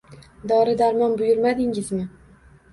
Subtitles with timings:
[0.51, 2.03] Dori-darmon buyurmadingizmi